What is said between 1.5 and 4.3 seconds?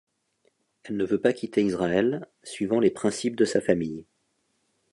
Israël, suivant les principes de sa famille.